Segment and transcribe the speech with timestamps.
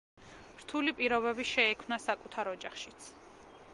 [0.61, 3.11] რთული პირობები შეექმნა საკუთარ ოჯახშიც.